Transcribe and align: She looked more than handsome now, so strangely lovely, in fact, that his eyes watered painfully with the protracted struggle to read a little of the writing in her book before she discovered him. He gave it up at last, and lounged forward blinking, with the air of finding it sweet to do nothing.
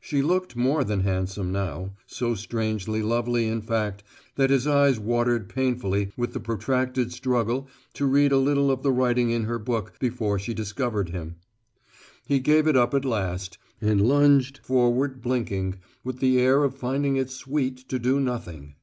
She 0.00 0.22
looked 0.22 0.54
more 0.54 0.84
than 0.84 1.00
handsome 1.00 1.50
now, 1.50 1.94
so 2.06 2.36
strangely 2.36 3.02
lovely, 3.02 3.48
in 3.48 3.60
fact, 3.60 4.04
that 4.36 4.50
his 4.50 4.68
eyes 4.68 5.00
watered 5.00 5.48
painfully 5.48 6.12
with 6.16 6.32
the 6.32 6.38
protracted 6.38 7.12
struggle 7.12 7.66
to 7.94 8.06
read 8.06 8.30
a 8.30 8.38
little 8.38 8.70
of 8.70 8.84
the 8.84 8.92
writing 8.92 9.30
in 9.30 9.46
her 9.46 9.58
book 9.58 9.94
before 9.98 10.38
she 10.38 10.54
discovered 10.54 11.08
him. 11.08 11.38
He 12.24 12.38
gave 12.38 12.68
it 12.68 12.76
up 12.76 12.94
at 12.94 13.04
last, 13.04 13.58
and 13.80 14.00
lounged 14.06 14.58
forward 14.62 15.20
blinking, 15.20 15.78
with 16.04 16.20
the 16.20 16.38
air 16.38 16.62
of 16.62 16.76
finding 16.76 17.16
it 17.16 17.32
sweet 17.32 17.78
to 17.88 17.98
do 17.98 18.20
nothing. 18.20 18.76